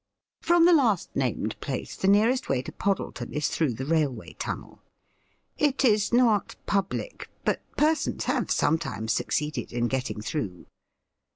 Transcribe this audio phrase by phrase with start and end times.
[0.41, 4.81] From the last named place the nearest way to Poddleton is through the railway tunnel.
[5.59, 10.65] It is not public, but persons have sometimes succeeded in getting through.